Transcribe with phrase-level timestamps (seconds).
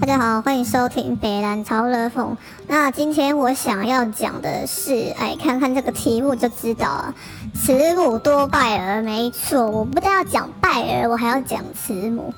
[0.00, 2.36] 大家好，欢迎收听北南超热风。
[2.66, 7.14] 那今天我想要讲的是，哎，看看这个题目就知道了。
[7.54, 12.34] 慈母多败儿，没错，我不但要讲败儿，我还要讲慈母。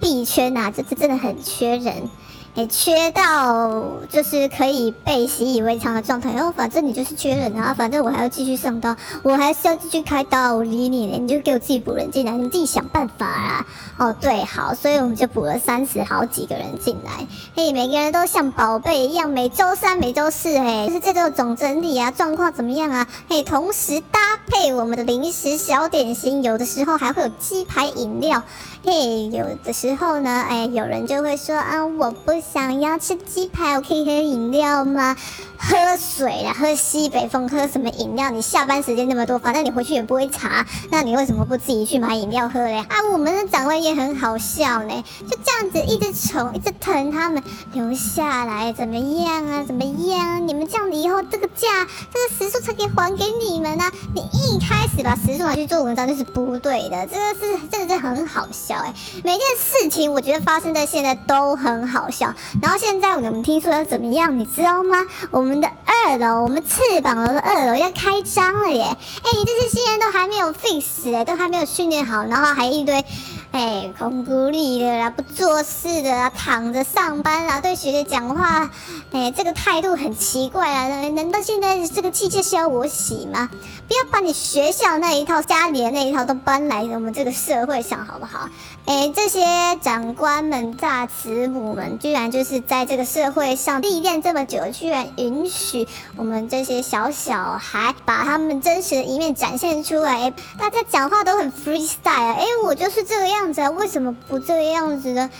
[0.00, 2.10] 币圈啊，这次真的很缺人。
[2.54, 13.66] 也缺到就是可以被习以为常的状态，然后反正你就是缺人啊，反正我还要继续上刀，我还是要继续开刀，我理你呢，你就给我自己补人进来，你自己想办法啊。
[13.98, 23.06] 哦，对，好，所以我们就补了三十好几个人进来，嘿，每个人都像宝贝一样，每周三、每周四，嘿，就是这个总整理啊，状况怎么样啊？
[23.28, 28.42] 嘿，同时搭配我们的零食小点心，有的时候还会有鸡排饮料，
[28.84, 32.32] 嘿，有的时候呢，哎，有人就会说啊，我不。
[32.52, 35.16] 想要吃鸡排，我可以喝饮料吗？
[35.64, 38.30] 喝水啦，喝西北风，喝什么饮料？
[38.30, 42.78] 你下班时间那么多，反正你回去也不会查，那你为什么不自己去买饮料喝嘞？
[42.78, 47.40] 啊，我们的长官也很好笑呢，就这样子一直宠，一直疼他们
[47.72, 49.62] 留下来，怎么样啊？
[49.64, 50.48] 怎么样？
[50.48, 53.84] 你们这样子以后这个价，这个时速才可以还给你们呢？
[54.14, 58.92] 你一开始把时速拿去做文章就是不对的，这个是真的是很好笑哎。
[59.22, 64.98] 每件事情我觉得发生在现在都很好笑，然后现在我们听说要怎么样，你知道吗？
[65.30, 65.51] 我们。
[65.52, 68.84] 我们的二楼，我们翅膀楼的二楼要开张了耶！
[68.84, 73.04] 哎，你这些新人都还没有 fix 哎，都还没有训练好，然后还一堆
[73.50, 78.70] 哎空孤立的啦，不做事的啦，躺着上班啦，对学姐讲话
[79.10, 81.08] 哎这个态度很奇怪啊！
[81.10, 83.50] 难道现在这个器械是要我洗吗？
[83.86, 88.48] 不要你学校那一套、家里的那一套都搬来我们这个社会上好不好？
[88.86, 89.44] 哎，这些
[89.80, 100.32] 长官们、大慈母们，居然就是在这个社会上历练这么久，居然允许我们这些小小孩把他们真实的一面展现出来。
[100.58, 105.30] 大家讲话都很 freestyle，哎，我就是这个样子啊，为什么不这个样子呢？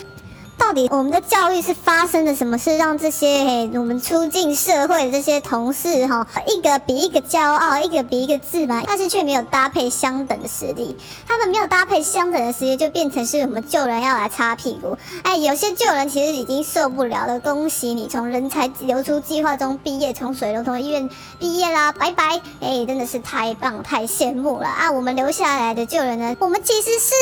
[0.59, 10.97] 到底我们的教育是发生了什么事，让这些我们出进社会的这些同事哈，一个比一个骄傲，一个比一个自满，但是却没有搭配相等的实力。
[11.27, 14.97] 他们没有搭配相等的实力，就变成是我们救人要来擦屁股。
[15.25, 17.41] 哎，有些救人其实已经受不了了。
[17.41, 22.41] 恭喜你从人才流出计划中毕业，从水龙头医院毕业啦，拜拜！
[22.61, 24.93] 哎，真的是太棒，太羡慕了啊！
[24.93, 27.15] 我们留下来的救人呢，我们其实是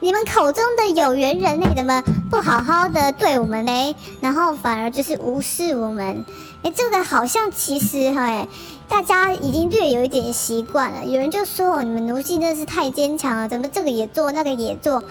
[0.00, 2.02] 你们口中的有缘人类怎么？
[2.30, 6.24] 不好好的对我们嘞，然后反而就是无视我们，
[6.62, 8.46] 哎，这个好像其实哈，
[8.88, 11.04] 大家已经略有一点习惯了。
[11.04, 15.02] 有人就说你们奴性真的是太坚强了，怎么这个也做，那个也做？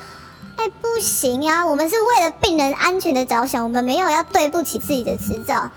[0.58, 5.72] 哎，不行啊，我们是为了病人安全的着想，我们没有要对不起自己的执照。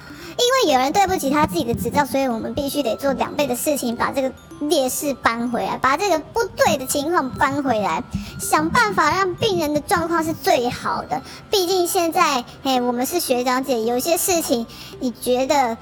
[0.58, 8.02] 因为有人对不起他自己的执照，所以我们必须得做两倍的事情，把这个劣势搬回来，把这个不对的情况搬回来，
[8.40, 11.22] 想办法让病人的状况是最好的。
[11.50, 14.66] 毕竟现在，哎，我们是学长姐，有些事情
[14.98, 15.76] 你觉得，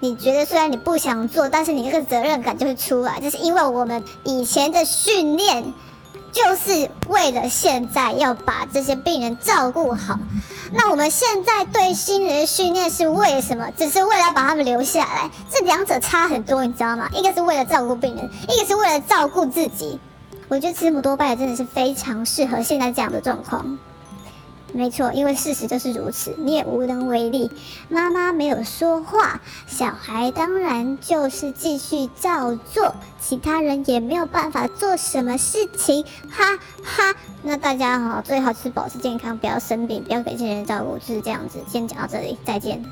[0.00, 5.74] 你觉得虽然你不想做，但是你这个责任感就会出来，就是因为我们以前的训练。
[6.36, 10.18] 就是为了现在要把这些病人照顾好，
[10.70, 13.70] 那我们现在对新人训练是为什么？
[13.74, 17.08] 只是为了把他们留下来，这两者差很多，你知道吗？
[17.14, 19.98] 一个是为了照顾病人，一个是为了照顾自己。
[20.48, 23.78] 我觉得慈母多拜真的是非常适合现在这样的状况。
[24.76, 27.50] 没错，因为事实就是如此，你也无能为力。
[27.88, 37.14] 妈妈没有说话，小孩当然就是继续照做，其他人也没有办法做什么事情，哈哈。
[37.42, 41.58] 那大家好，最好是保持健康，不要生病，不要给亲人照顾，就是这样子。
[41.66, 42.84] 先讲到这里，再见。